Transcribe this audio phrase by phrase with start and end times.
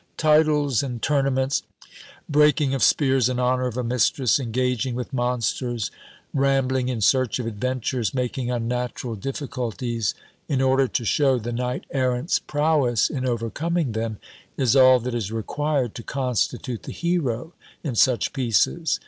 [0.17, 1.61] _Titles and tournaments,
[2.27, 5.91] breaking of spears in honour of a mistress, engaging with monsters,
[6.33, 10.15] rambling in search of adventures, making unnatural difficulties,
[10.47, 14.17] in order to shew the knight errant's prowess in overcoming them,
[14.57, 18.99] is all that is required to constitute the hero in such pieces.